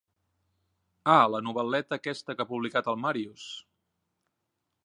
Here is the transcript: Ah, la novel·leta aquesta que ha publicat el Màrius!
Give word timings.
Ah, 1.15 1.27
la 1.33 1.41
novel·leta 1.49 1.99
aquesta 1.99 2.37
que 2.39 2.45
ha 2.47 2.51
publicat 2.55 2.93
el 2.95 3.01
Màrius! 3.05 3.47